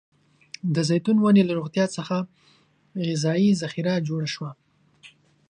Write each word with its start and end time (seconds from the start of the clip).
د 0.75 0.77
زیتون 0.89 1.17
ونې 1.19 1.43
له 1.45 1.53
روغتيا 1.59 1.85
څخه 1.97 2.17
غذايي 3.07 3.49
ذخیره 3.61 3.93
جوړه 4.07 4.27
شوه. 4.33 4.51